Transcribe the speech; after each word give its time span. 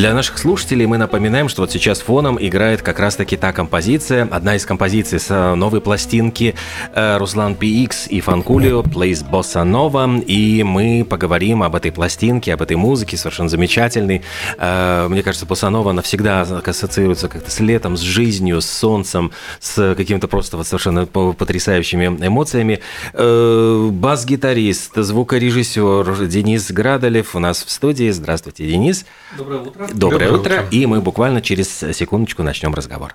Для 0.00 0.14
наших 0.14 0.38
слушателей 0.38 0.86
мы 0.86 0.96
напоминаем, 0.96 1.50
что 1.50 1.60
вот 1.60 1.72
сейчас 1.72 2.00
фоном 2.00 2.38
играет 2.40 2.80
как 2.80 2.98
раз-таки 3.00 3.36
та 3.36 3.52
композиция, 3.52 4.26
одна 4.30 4.56
из 4.56 4.64
композиций 4.64 5.20
с 5.20 5.26
э, 5.28 5.54
новой 5.54 5.82
пластинки 5.82 6.54
э, 6.94 7.18
Руслан 7.18 7.52
PX 7.52 8.08
и 8.08 8.22
Фанкулио 8.22 8.80
Plays 8.80 9.22
Bossa 9.30 9.62
Nova, 9.62 10.18
и 10.24 10.62
мы 10.62 11.04
поговорим 11.04 11.62
об 11.62 11.76
этой 11.76 11.92
пластинке, 11.92 12.54
об 12.54 12.62
этой 12.62 12.78
музыке, 12.78 13.18
совершенно 13.18 13.50
замечательной. 13.50 14.22
Э, 14.56 15.06
мне 15.10 15.22
кажется, 15.22 15.44
Bossa 15.44 15.70
Nova 15.70 15.92
навсегда 15.92 16.40
ассоциируется 16.40 17.28
как-то 17.28 17.50
с 17.50 17.60
летом, 17.60 17.98
с 17.98 18.00
жизнью, 18.00 18.62
с 18.62 18.70
солнцем, 18.70 19.32
с 19.60 19.94
какими-то 19.94 20.28
просто 20.28 20.56
вот 20.56 20.66
совершенно 20.66 21.04
потрясающими 21.04 22.06
эмоциями. 22.26 22.80
Бас-гитарист, 23.12 24.96
звукорежиссер 24.96 26.26
Денис 26.26 26.70
Градолев 26.70 27.36
у 27.36 27.38
нас 27.38 27.62
в 27.62 27.70
студии. 27.70 28.08
Здравствуйте, 28.08 28.66
Денис. 28.66 29.04
Доброе 29.36 29.60
утро. 29.60 29.89
Доброе, 29.94 30.28
Доброе 30.28 30.40
утро. 30.40 30.54
утро. 30.60 30.68
И 30.70 30.86
мы 30.86 31.00
буквально 31.00 31.40
через 31.40 31.68
секундочку 31.92 32.42
начнем 32.42 32.74
разговор. 32.74 33.14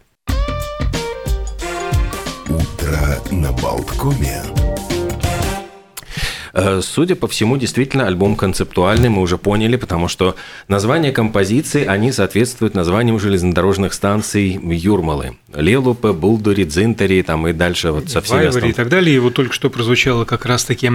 Утро 2.50 3.20
на 3.32 3.52
Болткоме. 3.54 4.42
Э, 6.58 6.80
судя 6.82 7.16
по 7.16 7.28
всему, 7.28 7.58
действительно, 7.58 8.08
альбом 8.08 8.38
концептуальный, 8.38 9.10
мы 9.10 9.22
уже 9.22 9.38
поняли, 9.38 9.76
потому 9.76 10.08
что 10.08 10.36
название 10.70 11.12
композиции, 11.12 11.86
они 11.86 12.14
соответствуют 12.14 12.76
названиям 12.76 13.20
железнодорожных 13.20 13.94
станций 13.94 14.58
Юрмалы. 14.64 15.38
Лелупе, 15.54 16.14
Булдури, 16.14 16.64
Дзинтари, 16.64 17.22
там 17.24 17.48
и 17.48 17.54
дальше 17.54 17.92
вот 17.92 18.10
со 18.10 18.22
всеми 18.22 18.44
Вайвари 18.44 18.70
и 18.70 18.74
так 18.74 18.88
далее. 18.88 19.18
И 19.18 19.20
вот 19.20 19.34
только 19.34 19.54
что 19.54 19.70
прозвучало 19.70 20.24
как 20.24 20.46
раз-таки 20.46 20.92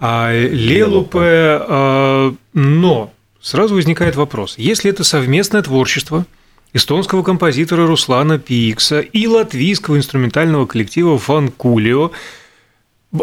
а, 0.00 0.32
Лелупе, 0.32 1.18
а, 1.20 2.34
но 2.54 3.12
сразу 3.42 3.74
возникает 3.74 4.16
вопрос. 4.16 4.54
Если 4.56 4.90
это 4.90 5.04
совместное 5.04 5.62
творчество 5.62 6.24
эстонского 6.72 7.22
композитора 7.22 7.86
Руслана 7.86 8.38
Пикса 8.38 9.00
и 9.00 9.26
латвийского 9.26 9.96
инструментального 9.96 10.64
коллектива 10.64 11.18
Фанкулио, 11.18 12.12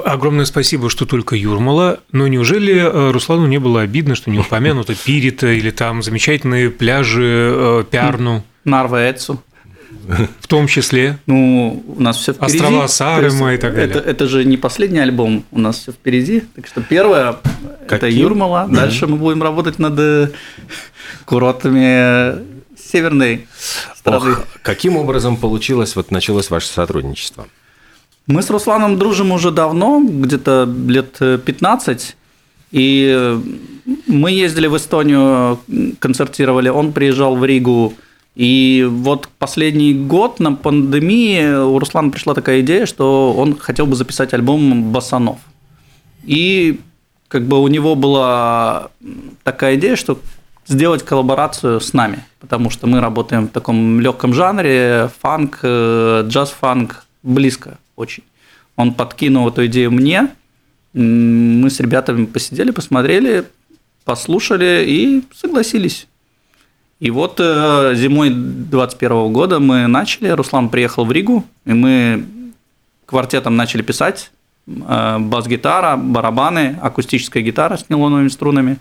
Огромное 0.05 0.45
спасибо, 0.45 0.87
что 0.91 1.07
только 1.07 1.35
Юрмала, 1.35 2.01
но 2.11 2.27
неужели 2.27 2.75
э, 2.75 3.09
Руслану 3.09 3.47
не 3.47 3.57
было 3.57 3.81
обидно, 3.81 4.13
что 4.13 4.29
не 4.29 4.37
упомянуто 4.37 4.93
Пирита 4.93 5.47
или 5.47 5.71
там 5.71 6.03
замечательные 6.03 6.69
пляжи 6.69 7.51
э, 7.51 7.83
Пярну? 7.89 8.43
Нарвецу. 8.65 9.41
В 10.39 10.47
том 10.47 10.67
числе. 10.67 11.19
Ну, 11.27 11.83
у 11.87 12.01
нас 12.01 12.17
все 12.17 12.33
впереди. 12.33 12.57
Острова 12.57 12.87
Сарыма 12.87 13.53
и 13.53 13.57
так 13.57 13.75
далее. 13.75 13.89
Это, 13.89 13.99
это 13.99 14.27
же 14.27 14.43
не 14.43 14.57
последний 14.57 14.99
альбом, 14.99 15.43
у 15.51 15.59
нас 15.59 15.77
все 15.77 15.91
впереди. 15.91 16.43
Так 16.55 16.67
что 16.67 16.81
первое 16.81 17.37
Каким? 17.87 17.95
это 17.97 18.09
Юрмала. 18.09 18.65
Mm-hmm. 18.65 18.75
Дальше 18.75 19.07
мы 19.07 19.17
будем 19.17 19.43
работать 19.43 19.77
над 19.77 19.99
э, 19.99 20.29
курортами 21.25 22.43
северной 22.75 23.47
страны. 23.95 24.31
Ох, 24.31 24.47
каким 24.63 24.97
образом 24.97 25.37
получилось, 25.37 25.95
вот 25.95 26.09
началось 26.09 26.49
ваше 26.49 26.67
сотрудничество? 26.67 27.47
Мы 28.25 28.41
с 28.41 28.49
Русланом 28.49 28.97
дружим 28.97 29.31
уже 29.31 29.51
давно, 29.51 30.03
где-то 30.03 30.67
лет 30.87 31.17
15. 31.19 32.15
И 32.71 33.39
мы 34.07 34.31
ездили 34.31 34.67
в 34.67 34.77
Эстонию, 34.77 35.59
концертировали. 35.99 36.69
Он 36.69 36.93
приезжал 36.93 37.35
в 37.35 37.45
Ригу 37.45 37.93
и 38.35 38.87
вот 38.89 39.27
последний 39.37 39.93
год 39.93 40.39
на 40.39 40.53
пандемии 40.53 41.63
у 41.63 41.77
Руслана 41.79 42.09
пришла 42.09 42.33
такая 42.33 42.61
идея, 42.61 42.85
что 42.85 43.33
он 43.33 43.57
хотел 43.57 43.85
бы 43.85 43.95
записать 43.95 44.33
альбом 44.33 44.91
басанов. 44.91 45.39
И 46.23 46.79
как 47.27 47.43
бы 47.43 47.61
у 47.61 47.67
него 47.67 47.95
была 47.95 48.91
такая 49.43 49.75
идея, 49.75 49.95
что 49.95 50.19
сделать 50.67 51.03
коллаборацию 51.03 51.81
с 51.81 51.93
нами, 51.93 52.23
потому 52.39 52.69
что 52.69 52.87
мы 52.87 52.99
работаем 52.99 53.47
в 53.47 53.51
таком 53.51 53.99
легком 53.99 54.33
жанре, 54.33 55.09
фанк, 55.19 55.59
э, 55.63 56.23
джаз-фанк, 56.27 57.05
близко 57.23 57.77
очень. 57.95 58.23
Он 58.75 58.93
подкинул 58.93 59.47
эту 59.49 59.65
идею 59.65 59.91
мне, 59.91 60.29
мы 60.93 61.69
с 61.69 61.79
ребятами 61.79 62.25
посидели, 62.25 62.71
посмотрели, 62.71 63.45
послушали 64.05 64.85
и 64.87 65.23
согласились. 65.35 66.07
И 66.99 67.11
вот 67.11 67.39
э, 67.39 67.93
зимой 67.95 68.29
2021 68.29 69.31
года 69.31 69.59
мы 69.59 69.87
начали, 69.87 70.27
Руслан 70.29 70.69
приехал 70.69 71.05
в 71.05 71.11
Ригу, 71.11 71.45
и 71.65 71.73
мы 71.73 72.25
квартетом 73.05 73.55
начали 73.55 73.81
писать. 73.81 74.31
Э, 74.67 75.17
бас-гитара, 75.17 75.95
барабаны, 75.95 76.77
акустическая 76.81 77.41
гитара 77.41 77.77
с 77.77 77.89
нейлоновыми 77.89 78.27
струнами 78.27 78.77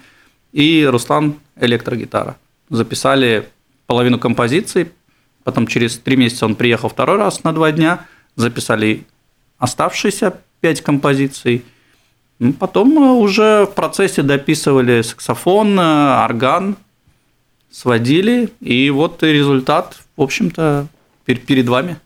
и 0.53 0.85
Руслан 0.91 1.37
электрогитара. 1.61 2.37
Записали 2.70 3.49
половину 3.87 4.19
композиций, 4.19 4.91
потом 5.44 5.69
через 5.69 5.97
три 5.99 6.17
месяца 6.17 6.44
он 6.44 6.56
приехал 6.56 6.88
второй 6.88 7.19
раз 7.19 7.44
на 7.44 7.53
два 7.53 7.70
дня, 7.70 8.00
записали 8.35 9.06
оставшиеся 9.59 10.35
пять 10.61 10.81
композиций. 10.81 11.65
Потом 12.59 12.97
уже 13.20 13.67
в 13.67 13.75
процессе 13.75 14.23
дописывали 14.23 15.03
саксофон, 15.03 15.79
э, 15.79 16.25
орган, 16.25 16.76
сводили, 17.70 18.50
и 18.61 18.91
вот 18.91 19.23
результат, 19.23 19.99
в 20.17 20.23
общем-то, 20.23 20.88
перед 21.25 21.69
вами. 21.69 21.99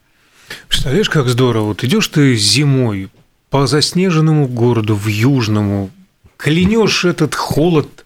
Представляешь, 0.67 1.09
как 1.09 1.27
здорово. 1.27 1.67
Вот 1.67 1.83
идешь 1.83 2.07
ты 2.07 2.35
зимой 2.35 3.09
по 3.49 3.67
заснеженному 3.67 4.47
городу 4.47 4.95
в 4.95 5.07
Южному, 5.07 5.89
клянешь 6.37 7.05
этот 7.05 7.35
холод, 7.35 8.05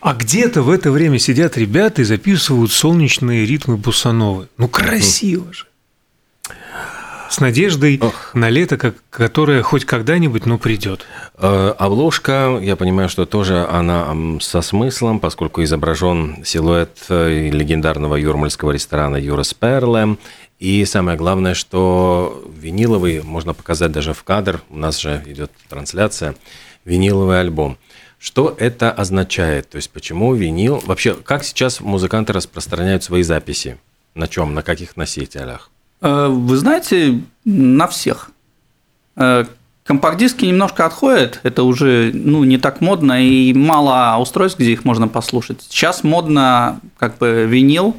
а 0.00 0.14
где-то 0.14 0.62
в 0.62 0.70
это 0.70 0.90
время 0.90 1.18
сидят 1.18 1.56
ребята 1.58 2.02
и 2.02 2.04
записывают 2.04 2.72
солнечные 2.72 3.44
ритмы 3.44 3.76
бусановы. 3.76 4.48
Ну, 4.56 4.68
красиво 4.68 5.52
же 5.52 5.66
с 7.30 7.40
надеждой 7.40 7.98
Ох. 8.00 8.34
на 8.34 8.50
лето, 8.50 8.76
как, 8.76 8.96
которое 9.10 9.62
хоть 9.62 9.84
когда-нибудь, 9.84 10.46
но 10.46 10.58
придет. 10.58 11.06
Э, 11.38 11.74
обложка, 11.78 12.58
я 12.60 12.76
понимаю, 12.76 13.08
что 13.08 13.26
тоже 13.26 13.66
она 13.66 14.14
со 14.40 14.62
смыслом, 14.62 15.20
поскольку 15.20 15.62
изображен 15.62 16.44
силуэт 16.44 17.06
э, 17.08 17.50
легендарного 17.50 18.16
юрмальского 18.16 18.70
ресторана 18.72 19.16
Юрас 19.16 19.54
Перле. 19.54 20.16
И 20.58 20.84
самое 20.86 21.18
главное, 21.18 21.54
что 21.54 22.42
виниловый, 22.58 23.22
можно 23.22 23.52
показать 23.52 23.92
даже 23.92 24.14
в 24.14 24.24
кадр, 24.24 24.62
у 24.70 24.76
нас 24.78 24.98
же 24.98 25.22
идет 25.26 25.50
трансляция, 25.68 26.34
виниловый 26.84 27.40
альбом. 27.40 27.76
Что 28.18 28.56
это 28.58 28.90
означает? 28.90 29.68
То 29.68 29.76
есть 29.76 29.90
почему 29.90 30.34
винил? 30.34 30.82
Вообще, 30.86 31.14
как 31.14 31.44
сейчас 31.44 31.80
музыканты 31.80 32.32
распространяют 32.32 33.04
свои 33.04 33.22
записи? 33.22 33.78
На 34.14 34.26
чем? 34.26 34.54
На 34.54 34.62
каких 34.62 34.96
носителях? 34.96 35.70
Э, 36.00 36.28
вы 36.28 36.56
знаете, 36.56 37.20
на 37.44 37.86
всех. 37.86 38.30
Э, 39.16 39.44
компакт-диски 39.84 40.44
немножко 40.44 40.86
отходят, 40.86 41.40
это 41.42 41.62
уже 41.62 42.10
ну, 42.12 42.44
не 42.44 42.58
так 42.58 42.80
модно, 42.80 43.22
и 43.24 43.52
мало 43.54 44.16
устройств, 44.20 44.58
где 44.58 44.72
их 44.72 44.84
можно 44.84 45.08
послушать. 45.08 45.62
Сейчас 45.68 46.04
модно 46.04 46.80
как 46.98 47.18
бы 47.18 47.46
винил, 47.48 47.96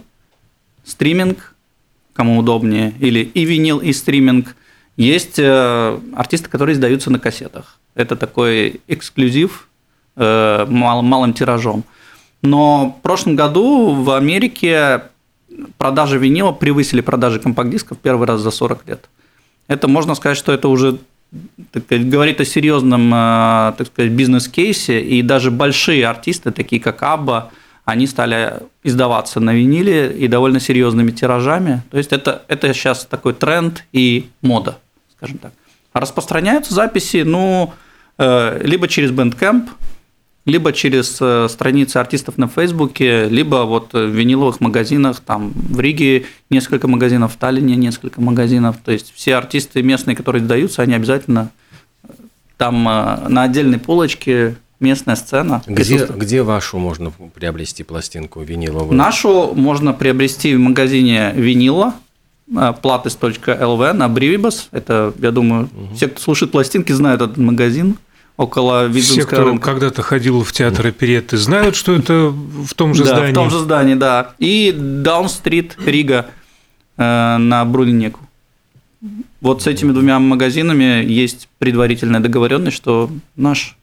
стриминг, 0.86 1.56
кому 2.14 2.40
удобнее, 2.40 2.94
или 3.00 3.20
и 3.20 3.46
винил, 3.46 3.80
и 3.80 3.94
стриминг. 3.94 4.56
Есть 4.96 5.38
э, 5.38 6.00
артисты, 6.16 6.50
которые 6.50 6.74
издаются 6.74 7.12
на 7.12 7.20
кассетах. 7.20 7.80
Это 7.94 8.16
такой 8.16 8.82
эксклюзив 8.88 9.68
мал, 10.16 11.04
малым 11.04 11.34
тиражом. 11.34 11.84
Но 12.42 12.96
в 12.98 13.04
прошлом 13.04 13.36
году 13.36 13.94
в 13.94 14.10
Америке 14.12 15.04
продажи 15.78 16.18
винила 16.18 16.52
превысили 16.52 17.02
продажи 17.02 17.40
компакт-дисков 17.40 17.98
первый 17.98 18.28
раз 18.28 18.42
за 18.42 18.52
40 18.52 18.88
лет. 18.88 19.10
Это 19.68 19.88
можно 19.88 20.16
сказать, 20.16 20.38
что 20.38 20.52
это 20.54 20.68
уже 20.68 20.98
так 21.72 21.84
сказать, 21.84 22.10
говорит 22.10 22.40
о 22.40 22.46
серьезном 22.46 23.14
э, 23.14 23.74
так 23.78 23.88
сказать, 23.88 24.12
бизнес-кейсе, 24.12 25.02
и 25.02 25.22
даже 25.22 25.52
большие 25.52 26.08
артисты, 26.08 26.52
такие 26.52 26.82
как 26.82 27.04
Абба, 27.04 27.52
они 27.84 28.08
стали 28.08 28.62
издаваться 28.84 29.40
на 29.40 29.54
виниле 29.54 30.12
и 30.12 30.28
довольно 30.28 30.60
серьезными 30.60 31.12
тиражами. 31.12 31.84
То 31.90 31.98
есть 31.98 32.14
это, 32.14 32.44
это 32.48 32.74
сейчас 32.74 33.06
такой 33.06 33.34
тренд 33.34 33.84
и 33.92 34.30
мода, 34.42 34.78
скажем 35.18 35.38
так. 35.38 35.52
распространяются 35.94 36.74
записи, 36.74 37.24
ну, 37.26 37.74
э, 38.18 38.62
либо 38.64 38.88
через 38.88 39.12
Bandcamp, 39.12 39.68
либо 40.48 40.72
через 40.72 41.18
э, 41.20 41.48
страницы 41.50 41.98
артистов 41.98 42.38
на 42.38 42.48
Фейсбуке, 42.48 43.28
либо 43.28 43.66
вот 43.66 43.92
в 43.92 44.08
виниловых 44.08 44.62
магазинах, 44.62 45.20
там 45.20 45.52
в 45.54 45.80
Риге 45.80 46.26
несколько 46.50 46.88
магазинов, 46.88 47.34
в 47.34 47.36
Таллине 47.36 47.76
несколько 47.76 48.22
магазинов. 48.22 48.78
То 48.84 48.94
есть 48.94 49.12
все 49.14 49.36
артисты 49.36 49.84
местные, 49.84 50.16
которые 50.16 50.42
сдаются, 50.42 50.82
они 50.82 50.94
обязательно 50.94 51.52
э, 52.04 52.08
там 52.56 52.88
э, 52.88 53.28
на 53.28 53.44
отдельной 53.44 53.78
полочке 53.78 54.56
местная 54.80 55.18
сцена. 55.18 55.62
Где, 55.68 56.06
где 56.06 56.44
вашу 56.44 56.78
можно 56.78 57.12
приобрести 57.36 57.84
пластинку 57.84 58.40
виниловую? 58.42 58.96
Нашу 58.96 59.54
можно 59.54 59.92
приобрести 59.92 60.56
в 60.56 60.60
магазине 60.60 61.34
винила, 61.36 61.94
platis.lv 62.50 63.92
на 63.92 64.08
Брivibus. 64.08 64.68
Это, 64.72 65.14
я 65.20 65.32
думаю, 65.32 65.64
угу. 65.66 65.96
все, 65.96 66.08
кто 66.08 66.22
слушает 66.22 66.54
пластинки, 66.54 66.94
знают 66.94 67.22
этот 67.22 67.36
магазин. 67.36 67.98
Около 68.38 68.86
Видзинского 68.86 69.28
Все, 69.28 69.36
кто 69.36 69.44
рынка. 69.46 69.66
когда-то 69.66 70.02
ходил 70.04 70.44
в 70.44 70.52
театр 70.54 70.88
оперетты, 70.88 71.38
знают, 71.38 71.76
что 71.76 71.94
это 71.94 72.30
в 72.30 72.74
том 72.76 72.94
же 72.94 73.04
да, 73.04 73.10
здании. 73.10 73.32
в 73.32 73.36
том 73.36 73.50
же 73.50 73.60
здании, 73.60 73.96
да. 73.96 74.36
И 74.38 74.74
Даун-стрит, 74.78 75.76
Рига 75.84 76.28
э, 76.98 77.38
на 77.38 77.66
Брунинеку. 77.66 78.22
Вот 79.42 79.62
с 79.62 79.68
этими 79.68 79.92
двумя 79.92 80.20
магазинами 80.20 81.04
есть 81.06 81.50
предварительная 81.58 82.20
договоренность, 82.20 82.78
что 82.78 83.10
наш 83.36 83.76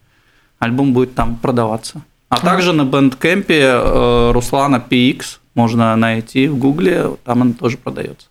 альбом 0.58 0.92
будет 0.92 1.14
там 1.14 1.36
продаваться. 1.36 2.02
А 2.28 2.38
также 2.40 2.72
на 2.72 2.84
бэндкэмпе 2.84 3.60
э, 3.60 4.30
Руслана 4.32 4.84
PX 4.88 5.38
можно 5.54 5.94
найти 5.94 6.48
в 6.48 6.58
Гугле, 6.58 7.16
там 7.24 7.42
он 7.42 7.52
тоже 7.54 7.76
продается. 7.76 8.26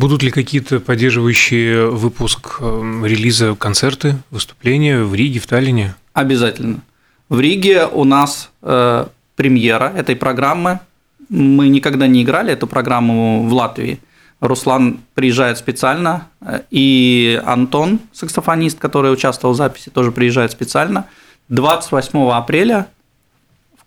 Будут 0.00 0.22
ли 0.22 0.30
какие-то 0.30 0.80
поддерживающие 0.80 1.90
выпуск 1.90 2.56
э, 2.60 3.02
релиза 3.04 3.54
концерты, 3.54 4.16
выступления 4.30 5.02
в 5.02 5.14
Риге, 5.14 5.40
в 5.40 5.46
Таллине? 5.46 5.94
Обязательно. 6.14 6.80
В 7.28 7.38
Риге 7.38 7.86
у 7.86 8.04
нас 8.04 8.50
э, 8.62 9.06
премьера 9.36 9.92
этой 9.94 10.16
программы. 10.16 10.80
Мы 11.28 11.68
никогда 11.68 12.06
не 12.06 12.22
играли 12.22 12.50
эту 12.54 12.66
программу 12.66 13.46
в 13.46 13.52
Латвии. 13.52 14.00
Руслан 14.40 15.00
приезжает 15.12 15.58
специально, 15.58 16.28
э, 16.40 16.62
и 16.70 17.38
Антон, 17.44 18.00
саксофонист, 18.14 18.78
который 18.78 19.12
участвовал 19.12 19.52
в 19.52 19.58
записи, 19.58 19.90
тоже 19.90 20.12
приезжает 20.12 20.50
специально. 20.50 21.04
28 21.50 22.30
апреля 22.30 22.86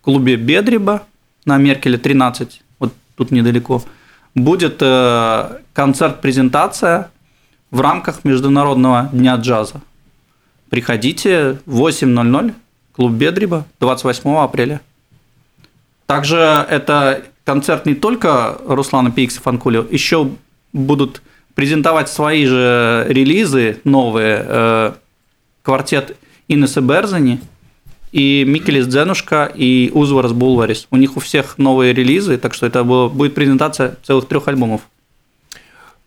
клубе 0.04 0.36
Бедриба 0.36 1.02
на 1.44 1.56
Меркеле 1.56 1.98
13, 1.98 2.62
вот 2.78 2.92
тут 3.16 3.30
недалеко, 3.30 3.82
будет 4.34 4.76
э, 4.80 5.58
концерт-презентация 5.74 7.10
в 7.70 7.80
рамках 7.82 8.24
Международного 8.24 9.10
дня 9.12 9.36
джаза. 9.36 9.82
Приходите 10.70 11.58
в 11.66 11.86
8.00, 11.86 12.54
клуб 12.92 13.12
Бедриба, 13.12 13.66
28 13.80 14.36
апреля. 14.36 14.80
Также 16.06 16.36
это 16.36 17.22
концерт 17.44 17.84
не 17.84 17.94
только 17.94 18.56
Руслана 18.66 19.10
Пикс 19.10 19.36
Фанкулио, 19.36 19.84
еще 19.90 20.30
будут 20.72 21.20
презентовать 21.54 22.08
свои 22.08 22.46
же 22.46 23.04
релизы 23.08 23.80
новые, 23.84 24.42
э, 24.46 24.92
квартет 25.62 26.16
Инесса 26.48 26.80
Берзани– 26.80 27.40
и 28.14 28.44
Микелис 28.46 28.86
Дзенушка, 28.86 29.50
и 29.52 29.90
Узварас 29.92 30.32
Булварис. 30.32 30.86
У 30.92 30.96
них 30.96 31.16
у 31.16 31.20
всех 31.20 31.58
новые 31.58 31.92
релизы, 31.92 32.38
так 32.38 32.54
что 32.54 32.64
это 32.64 32.84
будет 32.84 33.34
презентация 33.34 33.96
целых 34.04 34.28
трех 34.28 34.46
альбомов. 34.46 34.82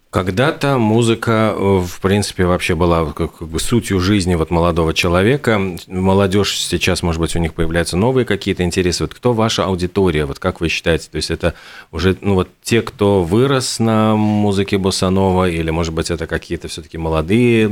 Когда-то 0.09 0.77
музыка, 0.77 1.53
э, 1.53 1.79
в 1.85 1.99
принципе, 1.99 2.45
вообще 2.45 2.75
была 2.75 3.11
как 3.11 3.41
бы 3.41 3.59
сутью 3.59 3.99
жизни 3.99 4.35
вот 4.35 4.51
молодого 4.51 4.93
человека. 4.93 5.59
Молодежь 5.87 6.57
сейчас, 6.57 7.03
может 7.03 7.19
быть, 7.19 7.35
у 7.35 7.39
них 7.39 7.53
появляются 7.53 7.97
новые 7.97 8.23
какие-то 8.23 8.63
интересы. 8.63 9.03
Вот 9.03 9.13
кто 9.13 9.33
ваша 9.33 9.65
аудитория? 9.65 10.25
Вот 10.25 10.39
как 10.39 10.61
вы 10.61 10.69
считаете? 10.69 11.09
То 11.11 11.17
есть 11.17 11.29
это 11.29 11.55
уже 11.91 12.15
ну, 12.21 12.35
вот 12.35 12.49
те, 12.63 12.81
кто 12.81 13.21
вырос 13.23 13.79
на 13.79 14.15
музыке 14.15 14.77
Босанова, 14.77 15.49
или, 15.49 15.71
может 15.71 15.93
быть, 15.93 16.09
это 16.09 16.25
какие-то 16.25 16.69
все-таки 16.69 16.97
молодые 16.97 17.65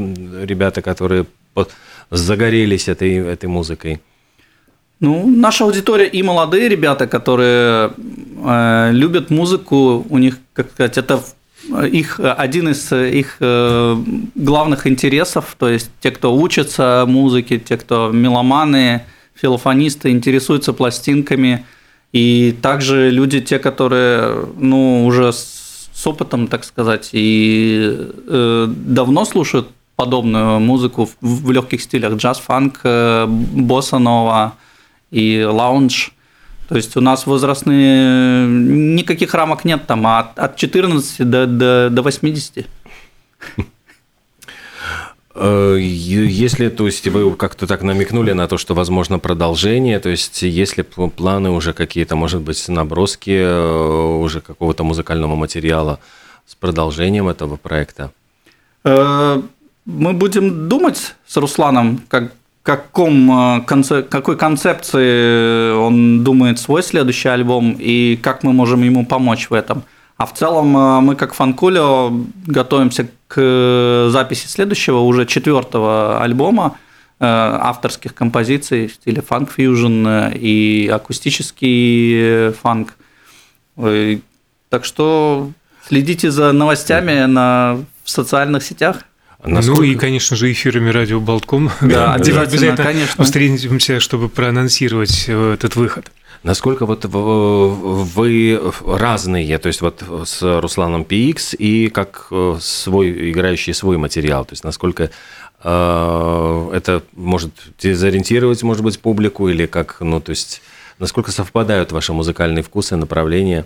ребята, 0.43 0.81
которые 0.81 1.27
загорелись 2.11 2.89
этой, 2.89 3.15
этой 3.15 3.47
музыкой? 3.47 4.01
Ну, 4.99 5.25
наша 5.27 5.63
аудитория 5.63 6.07
и 6.07 6.21
молодые 6.21 6.67
ребята, 6.67 7.07
которые 7.07 7.93
э, 8.43 8.89
любят 8.91 9.29
музыку, 9.29 10.05
у 10.09 10.17
них, 10.17 10.37
как 10.53 10.71
сказать, 10.71 10.97
это 10.97 11.21
их 11.91 12.19
один 12.19 12.69
из 12.69 12.91
их 12.91 13.37
э, 13.39 14.03
главных 14.35 14.87
интересов, 14.87 15.55
то 15.57 15.69
есть 15.69 15.89
те, 15.99 16.11
кто 16.11 16.35
учатся 16.35 17.05
музыке, 17.07 17.57
те, 17.57 17.77
кто 17.77 18.11
меломаны, 18.11 19.03
филофонисты, 19.33 20.09
интересуются 20.09 20.73
пластинками, 20.73 21.65
и 22.11 22.55
также 22.61 23.09
люди, 23.09 23.41
те, 23.41 23.59
которые, 23.59 24.45
ну, 24.57 25.05
уже 25.05 25.33
с 25.33 26.07
опытом, 26.07 26.47
так 26.47 26.63
сказать, 26.63 27.09
и 27.11 27.97
э, 28.27 28.67
давно 28.69 29.25
слушают 29.25 29.69
подобную 29.95 30.59
музыку 30.59 31.05
в, 31.05 31.15
в 31.21 31.51
легких 31.51 31.81
стилях 31.81 32.15
джаз, 32.15 32.39
фанк, 32.39 32.81
э, 32.83 33.25
босса 33.27 33.97
нова, 33.97 34.55
и 35.11 35.43
лаунж. 35.43 36.14
То 36.67 36.75
есть 36.75 36.97
у 36.97 37.01
нас 37.01 37.27
возрастные 37.27 38.47
никаких 38.47 39.33
рамок 39.33 39.65
нет 39.65 39.85
там, 39.85 40.05
а 40.07 40.19
от, 40.19 40.39
от 40.39 40.55
14 40.55 41.29
до, 41.29 41.45
до, 41.45 41.89
до 41.91 42.01
80. 42.01 42.65
Э, 45.35 45.77
если, 45.79 46.69
то 46.69 46.85
есть, 46.85 47.07
вы 47.07 47.35
как-то 47.35 47.67
так 47.67 47.83
намекнули 47.83 48.31
на 48.31 48.47
то, 48.47 48.57
что 48.57 48.73
возможно 48.73 49.19
продолжение, 49.19 49.99
то 49.99 50.09
есть, 50.09 50.41
если 50.43 50.81
планы 50.81 51.49
уже 51.51 51.73
какие-то, 51.73 52.15
может 52.15 52.41
быть, 52.41 52.67
наброски 52.69 53.31
э, 53.31 54.17
уже 54.17 54.39
какого-то 54.39 54.83
музыкального 54.83 55.35
материала 55.35 55.99
с 56.47 56.55
продолжением 56.55 57.27
этого 57.27 57.57
проекта? 57.57 58.11
Э, 58.85 59.41
мы 59.85 60.13
будем 60.13 60.69
думать 60.69 61.15
с 61.27 61.37
Русланом, 61.37 62.01
как 62.07 62.31
каком, 62.65 63.59
э, 63.59 64.03
какой 64.09 64.37
концепции 64.37 65.71
он 65.71 66.23
думает 66.23 66.59
свой 66.59 66.81
следующий 66.81 67.29
альбом 67.29 67.75
и 67.77 68.17
как 68.21 68.43
мы 68.43 68.53
можем 68.53 68.81
ему 68.81 69.05
помочь 69.05 69.51
в 69.51 69.53
этом. 69.53 69.83
А 70.17 70.25
в 70.25 70.33
целом 70.33 70.75
э, 70.75 70.99
мы 71.01 71.15
как 71.15 71.35
Фанкулио 71.35 72.11
готовимся 72.47 73.07
к 73.27 74.07
записи 74.09 74.47
следующего, 74.47 74.97
уже 74.99 75.27
четвертого 75.27 76.23
альбома 76.23 76.77
э, 77.19 77.25
авторских 77.25 78.15
композиций 78.15 78.87
в 78.87 78.93
стиле 78.93 79.21
фанк-фьюжн 79.21 80.33
и 80.33 80.89
акустический 80.91 82.51
фанк. 82.53 82.95
Так 83.75 84.85
что 84.85 85.51
следите 85.87 86.31
за 86.31 86.51
новостями 86.51 87.25
на, 87.25 87.77
в 88.03 88.09
социальных 88.09 88.63
сетях. 88.63 89.03
Насколько... 89.45 89.81
Ну 89.81 89.87
и, 89.87 89.95
конечно 89.95 90.35
же, 90.35 90.51
эфирами 90.51 90.89
радио 90.89 91.19
Болтком. 91.19 91.71
Да, 91.81 92.13
обязательно, 92.13 92.77
конечно. 92.77 93.23
Встретимся, 93.23 93.99
чтобы 93.99 94.29
проанонсировать 94.29 95.25
э, 95.27 95.53
этот 95.53 95.75
выход. 95.75 96.11
Насколько 96.43 96.85
вот 96.85 97.05
вы 97.05 98.61
разные, 98.85 99.57
то 99.57 99.67
есть 99.67 99.81
вот 99.81 100.03
с 100.25 100.59
Русланом 100.61 101.01
PX 101.01 101.55
и 101.55 101.89
как 101.89 102.27
э, 102.29 102.57
свой, 102.61 103.31
играющий 103.31 103.73
свой 103.73 103.97
материал, 103.97 104.45
то 104.45 104.53
есть 104.53 104.63
насколько 104.63 105.09
э, 105.63 106.69
это 106.71 107.01
может 107.13 107.51
дезориентировать, 107.79 108.61
может 108.61 108.83
быть, 108.83 108.99
публику 108.99 109.49
или 109.49 109.65
как, 109.65 109.97
ну, 110.01 110.21
то 110.21 110.29
есть 110.29 110.61
насколько 110.99 111.31
совпадают 111.31 111.91
ваши 111.91 112.13
музыкальные 112.13 112.61
вкусы, 112.61 112.95
направления? 112.95 113.65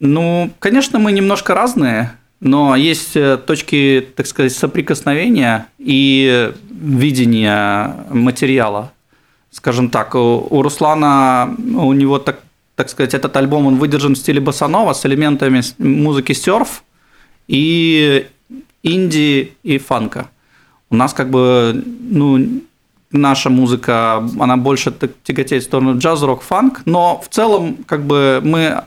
Ну, 0.00 0.50
конечно, 0.58 0.98
мы 0.98 1.12
немножко 1.12 1.54
разные, 1.54 2.16
но 2.42 2.74
есть 2.74 3.16
э, 3.16 3.36
точки, 3.36 4.04
так 4.16 4.26
сказать, 4.26 4.52
соприкосновения 4.52 5.68
и 5.78 6.52
видения 6.68 7.94
материала. 8.10 8.92
Скажем 9.52 9.90
так, 9.90 10.16
у 10.16 10.60
Руслана, 10.62 11.54
у 11.76 11.92
него, 11.92 12.18
так, 12.18 12.40
так 12.74 12.88
сказать, 12.88 13.14
этот 13.14 13.36
альбом, 13.36 13.66
он 13.66 13.76
выдержан 13.76 14.14
в 14.14 14.18
стиле 14.18 14.40
басанова 14.40 14.92
с 14.92 15.06
элементами 15.06 15.62
музыки 15.78 16.32
серф 16.32 16.82
и 17.46 18.26
инди 18.82 19.52
и 19.62 19.78
фанка. 19.78 20.28
У 20.90 20.96
нас 20.96 21.12
как 21.14 21.30
бы, 21.30 21.84
ну, 22.00 22.62
наша 23.12 23.50
музыка, 23.50 24.28
она 24.40 24.56
больше 24.56 24.92
тяготеет 25.22 25.62
в 25.62 25.66
сторону 25.66 25.96
джаз-рок, 25.96 26.42
фанк, 26.42 26.82
но 26.86 27.22
в 27.24 27.28
целом 27.28 27.76
как 27.86 28.04
бы 28.04 28.40
мы 28.42 28.82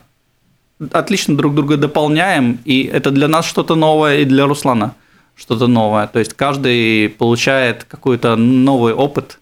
отлично 0.92 1.36
друг 1.36 1.54
друга 1.54 1.76
дополняем, 1.76 2.58
и 2.64 2.84
это 2.84 3.10
для 3.10 3.28
нас 3.28 3.46
что-то 3.46 3.74
новое, 3.74 4.18
и 4.18 4.24
для 4.24 4.46
Руслана 4.46 4.94
что-то 5.36 5.66
новое. 5.66 6.06
То 6.06 6.18
есть 6.18 6.34
каждый 6.34 7.08
получает 7.08 7.84
какой-то 7.84 8.36
новый 8.36 8.94
опыт. 8.94 9.38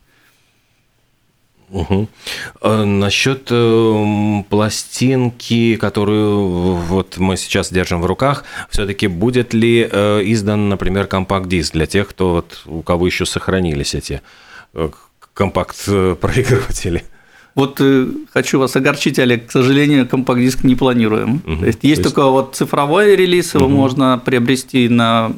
Угу. 1.70 2.08
насчет 2.62 3.48
э, 3.50 4.42
пластинки, 4.48 5.74
которую 5.74 6.76
вот 6.76 7.16
мы 7.16 7.36
сейчас 7.36 7.72
держим 7.72 8.00
в 8.00 8.06
руках, 8.06 8.44
все-таки 8.70 9.08
будет 9.08 9.54
ли 9.54 9.88
э, 9.90 10.20
издан, 10.24 10.68
например, 10.68 11.08
компакт-диск 11.08 11.72
для 11.72 11.86
тех, 11.86 12.08
кто 12.10 12.34
вот, 12.34 12.62
у 12.66 12.82
кого 12.82 13.06
еще 13.06 13.26
сохранились 13.26 13.94
эти 13.94 14.20
э, 14.74 14.90
компакт-проигрыватели? 15.32 17.02
Вот 17.54 17.80
э, 17.80 18.08
хочу 18.32 18.58
вас 18.58 18.74
огорчить, 18.74 19.18
Олег, 19.18 19.46
к 19.46 19.52
сожалению, 19.52 20.08
компакт-диск 20.08 20.64
не 20.64 20.74
планируем. 20.74 21.40
Угу. 21.46 21.56
То 21.60 21.66
есть 21.66 21.84
есть, 21.84 21.98
есть 21.98 22.02
только 22.02 22.28
вот 22.28 22.56
цифровой 22.56 23.14
релиз, 23.14 23.54
его 23.54 23.66
угу. 23.66 23.74
можно 23.74 24.20
приобрести 24.24 24.88
на 24.88 25.32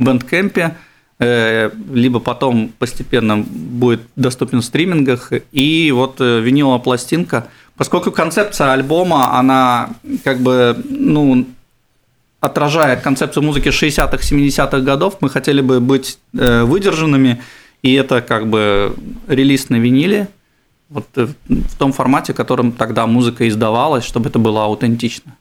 Bandcamp, 0.00 0.72
э, 1.20 1.70
либо 1.92 2.18
потом 2.18 2.72
постепенно 2.78 3.38
будет 3.38 4.00
доступен 4.16 4.60
в 4.60 4.64
стримингах, 4.64 5.32
и 5.52 5.92
вот 5.94 6.20
э, 6.20 6.40
виниловая 6.40 6.80
пластинка. 6.80 7.46
Поскольку 7.76 8.10
концепция 8.10 8.72
альбома, 8.72 9.38
она 9.38 9.90
как 10.24 10.40
бы, 10.40 10.76
ну, 10.90 11.46
отражает 12.40 13.02
концепцию 13.02 13.44
музыки 13.44 13.68
60-х, 13.68 14.16
70-х 14.16 14.80
годов, 14.80 15.18
мы 15.20 15.30
хотели 15.30 15.60
бы 15.60 15.78
быть 15.78 16.18
выдержанными 16.32 17.40
И 17.82 17.94
это 17.94 18.20
как 18.20 18.48
бы 18.48 18.96
релиз 19.28 19.68
на 19.68 19.76
виниле, 19.76 20.28
вот 20.88 21.06
э, 21.16 21.28
в 21.48 21.76
том 21.76 21.92
формате, 21.92 22.32
в 22.32 22.36
котором 22.36 22.72
тогда 22.72 23.06
музыка 23.06 23.48
издавалась, 23.48 24.04
чтобы 24.04 24.28
это 24.28 24.38
было 24.38 24.64
аутентично. 24.64 25.36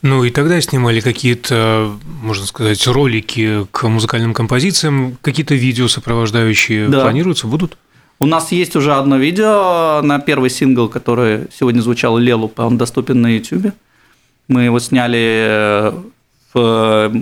Ну 0.00 0.24
и 0.24 0.30
тогда 0.30 0.60
снимали 0.60 1.00
какие-то, 1.00 1.92
можно 2.22 2.46
сказать, 2.46 2.86
ролики 2.86 3.66
к 3.70 3.88
музыкальным 3.88 4.34
композициям, 4.34 5.18
какие-то 5.20 5.54
видео 5.54 5.88
сопровождающие 5.88 6.88
да. 6.88 7.02
планируются, 7.02 7.46
будут? 7.46 7.76
У 8.18 8.26
нас 8.26 8.52
есть 8.52 8.76
уже 8.76 8.94
одно 8.94 9.16
видео 9.16 10.00
на 10.02 10.20
первый 10.20 10.50
сингл, 10.50 10.88
который 10.88 11.48
сегодня 11.52 11.80
звучал 11.80 12.16
Лелупа, 12.18 12.62
он 12.62 12.78
доступен 12.78 13.20
на 13.20 13.36
YouTube. 13.36 13.72
Мы 14.46 14.62
его 14.62 14.78
сняли 14.78 15.46
э, 15.48 15.92
в 16.54 17.12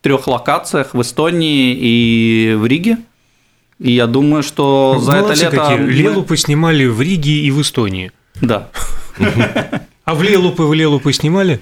трех 0.00 0.26
локациях 0.26 0.94
в 0.94 1.00
Эстонии 1.00 1.76
и 1.78 2.54
в 2.56 2.66
Риге. 2.66 2.98
И 3.78 3.92
я 3.92 4.06
думаю, 4.06 4.42
что 4.42 4.98
за 5.00 5.12
Молодцы 5.12 5.46
это 5.46 5.56
лето... 5.56 5.68
Какие. 5.68 5.78
Мы... 5.78 5.92
Лелупы 5.92 6.36
снимали 6.36 6.86
в 6.86 7.00
Риге 7.00 7.32
и 7.32 7.50
в 7.50 7.60
Эстонии. 7.60 8.12
Да. 8.40 8.68
А 10.04 10.14
в 10.14 10.22
Лелупы, 10.22 10.64
в 10.64 10.74
Лелупы 10.74 11.12
снимали? 11.12 11.60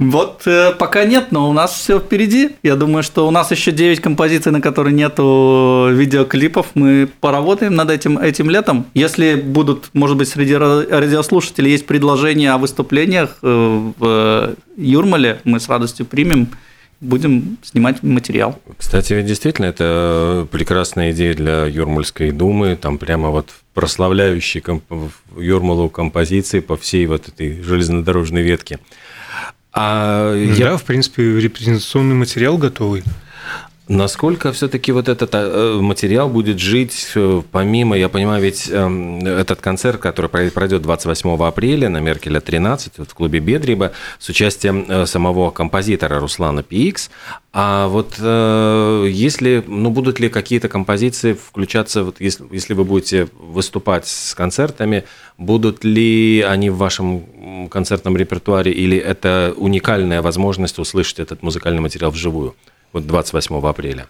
Вот 0.00 0.46
э, 0.46 0.72
пока 0.78 1.04
нет, 1.04 1.26
но 1.30 1.50
у 1.50 1.52
нас 1.52 1.72
все 1.72 2.00
впереди. 2.00 2.52
Я 2.62 2.76
думаю, 2.76 3.02
что 3.02 3.28
у 3.28 3.30
нас 3.30 3.50
еще 3.50 3.70
9 3.70 4.00
композиций, 4.00 4.50
на 4.50 4.62
которые 4.62 4.94
нету 4.94 5.88
видеоклипов. 5.92 6.68
Мы 6.74 7.06
поработаем 7.20 7.74
над 7.74 7.90
этим 7.90 8.16
этим 8.16 8.48
летом. 8.48 8.86
Если 8.94 9.34
будут, 9.34 9.90
может 9.92 10.16
быть, 10.16 10.28
среди 10.28 10.54
радиослушателей 10.54 11.72
есть 11.72 11.86
предложения 11.86 12.50
о 12.52 12.56
выступлениях 12.56 13.36
э, 13.42 13.92
в 13.98 14.54
Юрмале, 14.78 15.40
мы 15.44 15.60
с 15.60 15.68
радостью 15.68 16.06
примем 16.06 16.48
будем 17.00 17.58
снимать 17.62 18.02
материал. 18.02 18.60
Кстати, 18.76 19.14
ведь 19.14 19.26
действительно 19.26 19.66
это 19.66 20.46
прекрасная 20.50 21.12
идея 21.12 21.34
для 21.34 21.64
Юрмальской 21.64 22.30
думы, 22.30 22.76
там 22.76 22.98
прямо 22.98 23.30
вот 23.30 23.50
прославляющие 23.74 24.62
комп... 24.62 24.84
Юрмалу 25.36 25.88
композиции 25.88 26.60
по 26.60 26.76
всей 26.76 27.06
вот 27.06 27.28
этой 27.28 27.62
железнодорожной 27.62 28.42
ветке. 28.42 28.78
А 29.72 30.32
да, 30.32 30.36
я... 30.36 30.76
в 30.76 30.84
принципе, 30.84 31.40
репрезентационный 31.40 32.16
материал 32.16 32.58
готовый. 32.58 33.02
Насколько 33.90 34.52
все-таки 34.52 34.92
вот 34.92 35.08
этот 35.08 35.30
э, 35.32 35.78
материал 35.80 36.28
будет 36.28 36.60
жить 36.60 37.10
э, 37.16 37.42
помимо, 37.50 37.98
я 37.98 38.08
понимаю, 38.08 38.40
ведь 38.40 38.70
эм, 38.70 39.18
этот 39.18 39.60
концерт, 39.60 40.00
который 40.00 40.28
пройдет 40.28 40.82
28 40.82 41.42
апреля 41.44 41.88
на 41.88 41.98
Меркеля 41.98 42.38
13 42.40 42.98
вот 42.98 43.10
в 43.10 43.14
клубе 43.14 43.40
Бедриба 43.40 43.90
с 44.20 44.28
участием 44.28 44.86
э, 44.88 45.06
самого 45.06 45.50
композитора 45.50 46.20
Руслана 46.20 46.60
PX, 46.60 47.10
а 47.52 47.88
вот 47.88 48.14
если, 49.12 49.64
ну, 49.66 49.90
будут 49.90 50.20
ли 50.20 50.28
какие-то 50.28 50.68
композиции 50.68 51.32
включаться, 51.32 52.04
вот 52.04 52.20
если, 52.20 52.44
если 52.52 52.74
вы 52.74 52.84
будете 52.84 53.26
выступать 53.40 54.06
с 54.06 54.36
концертами, 54.36 55.02
будут 55.36 55.82
ли 55.82 56.42
они 56.42 56.70
в 56.70 56.76
вашем 56.76 57.68
концертном 57.68 58.16
репертуаре 58.16 58.70
или 58.70 58.96
это 58.96 59.52
уникальная 59.56 60.22
возможность 60.22 60.78
услышать 60.78 61.18
этот 61.18 61.42
музыкальный 61.42 61.80
материал 61.80 62.12
вживую? 62.12 62.54
Вот 62.92 63.06
28 63.06 63.56
апреля? 63.66 64.06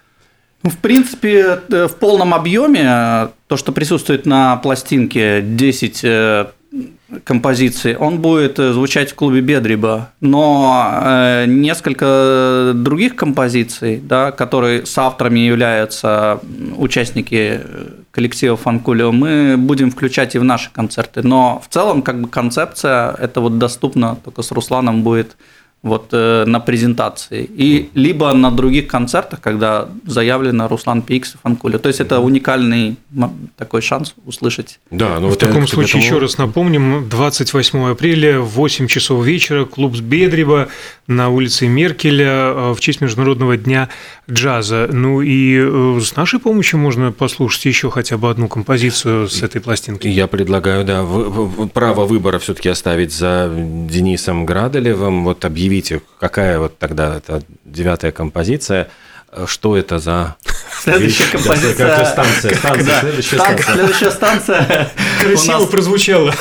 Ну, 0.62 0.70
в 0.70 0.78
принципе, 0.78 1.60
э, 1.70 1.88
в 1.88 1.96
полном 1.96 2.34
объеме 2.34 2.84
э, 2.84 3.28
то, 3.46 3.56
что 3.56 3.72
присутствует 3.72 4.26
на 4.26 4.56
пластинке 4.56 5.40
10 5.40 6.00
э, 6.04 6.46
композиций, 7.24 7.96
он 7.96 8.20
будет 8.20 8.58
звучать 8.58 9.10
в 9.10 9.14
клубе 9.14 9.40
Бедриба, 9.40 10.12
но 10.20 11.42
несколько 11.48 12.70
других 12.76 13.16
композиций, 13.16 14.00
да, 14.00 14.30
которые 14.30 14.86
с 14.86 14.96
авторами 14.96 15.40
являются 15.40 16.38
участники 16.76 17.62
коллектива 18.12 18.56
Фанкулио, 18.56 19.10
мы 19.10 19.56
будем 19.58 19.90
включать 19.90 20.36
и 20.36 20.38
в 20.38 20.44
наши 20.44 20.70
концерты. 20.70 21.22
Но 21.24 21.60
в 21.68 21.74
целом, 21.74 22.02
как 22.02 22.20
бы 22.20 22.28
концепция, 22.28 23.12
это 23.18 23.40
вот 23.40 23.58
доступно 23.58 24.16
только 24.24 24.42
с 24.42 24.52
Русланом 24.52 25.02
будет 25.02 25.36
вот 25.82 26.08
э, 26.12 26.44
на 26.46 26.60
презентации, 26.60 27.48
и 27.56 27.88
либо 27.94 28.32
на 28.34 28.50
других 28.50 28.86
концертах, 28.86 29.40
когда 29.40 29.88
заявлено 30.04 30.68
Руслан 30.68 31.00
Пикс 31.00 31.34
и 31.34 31.38
Фанкуля. 31.38 31.78
То 31.78 31.88
есть 31.88 32.00
это 32.00 32.20
уникальный 32.20 32.96
такой 33.56 33.80
шанс 33.80 34.14
услышать. 34.26 34.78
Да, 34.90 35.18
ну 35.20 35.30
в 35.30 35.38
таком 35.38 35.66
случае 35.66 36.00
этому... 36.00 36.04
еще 36.04 36.18
раз 36.18 36.36
напомним, 36.36 37.08
28 37.08 37.92
апреля 37.92 38.40
в 38.40 38.48
8 38.50 38.88
часов 38.88 39.24
вечера 39.24 39.64
клуб 39.64 39.96
с 39.96 40.00
Бедрева 40.00 40.68
на 41.06 41.30
улице 41.30 41.66
Меркеля 41.66 42.26
э, 42.26 42.72
в 42.72 42.80
честь 42.80 43.00
Международного 43.00 43.56
дня 43.56 43.88
джаза. 44.30 44.86
Ну 44.92 45.22
и 45.22 45.58
э, 45.58 46.00
с 46.02 46.14
нашей 46.14 46.40
помощью 46.40 46.78
можно 46.78 47.10
послушать 47.10 47.64
еще 47.64 47.90
хотя 47.90 48.18
бы 48.18 48.28
одну 48.28 48.48
композицию 48.48 49.30
с 49.30 49.42
этой 49.42 49.62
пластинки. 49.62 50.06
Я 50.06 50.26
предлагаю, 50.26 50.84
да, 50.84 51.06
право 51.72 52.04
выбора 52.04 52.38
все-таки 52.38 52.68
оставить 52.68 53.14
за 53.14 53.50
Денисом 53.50 54.44
Граделевым. 54.44 55.24
Вот 55.24 55.46
объявить 55.46 55.69
объявите, 55.70 56.02
какая 56.18 56.58
вот 56.58 56.78
тогда 56.78 57.16
это 57.16 57.42
девятая 57.64 58.10
композиция, 58.10 58.88
что 59.46 59.76
это 59.76 60.00
за 60.00 60.36
Следующая 60.82 61.24
композиция. 61.30 62.04
станция. 62.04 62.54
Станция. 62.54 63.00
Следующая 63.00 63.36
станция. 63.36 63.74
Следующая 63.74 64.10
станция. 64.10 64.90
Красиво 65.20 65.66
прозвучало. 65.66 66.34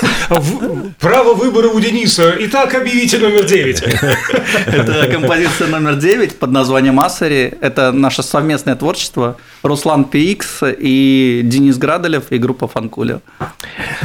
Право 1.00 1.34
выбора 1.34 1.68
у 1.68 1.80
Дениса. 1.80 2.36
Итак, 2.40 2.74
объявите 2.76 3.18
номер 3.18 3.46
9. 3.46 3.82
Это 4.68 5.08
композиция 5.12 5.68
номер 5.68 5.96
9 5.96 6.40
под 6.40 6.52
названием 6.52 7.00
Асари. 7.00 7.54
Это 7.60 7.92
наше 7.92 8.24
совместное 8.24 8.76
творчество. 8.76 9.38
Руслан 9.62 10.06
Пикс 10.06 10.62
и 10.64 11.42
Денис 11.44 11.78
Градолев 11.78 12.32
и 12.32 12.38
группа 12.38 12.68
Фанкуля. 12.68 13.20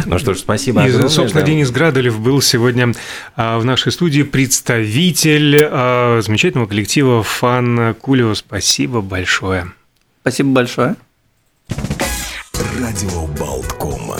Ну 0.05 0.19
что 0.19 0.35
ж, 0.35 0.39
спасибо. 0.39 0.85
И, 0.85 0.91
собственно, 0.91 1.43
да. 1.43 1.43
Денис 1.43 1.71
Градолев 1.71 2.19
был 2.19 2.43
сегодня 2.43 2.93
а, 3.37 3.59
в 3.59 3.65
нашей 3.65 3.93
студии 3.93 4.23
представитель 4.23 5.61
а, 5.63 6.21
замечательного 6.23 6.67
коллектива 6.67 7.23
Фан 7.23 7.95
Кулио. 7.95 8.35
Спасибо 8.35 9.01
большое. 9.01 9.73
Спасибо 10.25 10.53
большое. 10.53 10.97
Радио 12.81 13.27
Болткома. 13.39 14.17